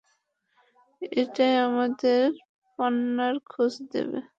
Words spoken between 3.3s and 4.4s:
খোঁজ দেবে!